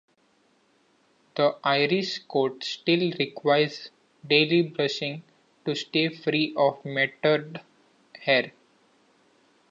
[1.35, 3.91] The Irish coat still requires
[4.25, 5.21] daily brushing
[5.65, 7.61] to stay free of matted
[8.19, 8.51] hair.